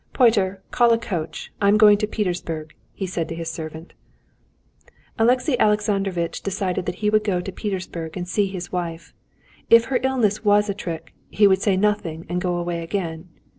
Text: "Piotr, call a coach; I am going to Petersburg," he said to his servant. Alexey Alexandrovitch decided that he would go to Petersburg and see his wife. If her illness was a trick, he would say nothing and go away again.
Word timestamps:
"Piotr, 0.13 0.53
call 0.71 0.91
a 0.93 0.97
coach; 0.97 1.51
I 1.61 1.67
am 1.67 1.77
going 1.77 1.99
to 1.99 2.07
Petersburg," 2.07 2.73
he 2.91 3.05
said 3.05 3.29
to 3.29 3.35
his 3.35 3.51
servant. 3.51 3.93
Alexey 5.19 5.59
Alexandrovitch 5.59 6.41
decided 6.41 6.87
that 6.87 6.95
he 7.05 7.11
would 7.11 7.23
go 7.23 7.39
to 7.39 7.51
Petersburg 7.51 8.17
and 8.17 8.27
see 8.27 8.47
his 8.47 8.71
wife. 8.71 9.13
If 9.69 9.85
her 9.93 9.99
illness 10.01 10.43
was 10.43 10.69
a 10.71 10.73
trick, 10.73 11.13
he 11.29 11.45
would 11.45 11.61
say 11.61 11.77
nothing 11.77 12.25
and 12.29 12.41
go 12.41 12.55
away 12.55 12.81
again. 12.81 13.29